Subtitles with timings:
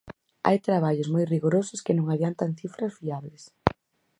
[0.47, 3.41] Hai traballos moi rigorosos que non adiantan cifras fiables.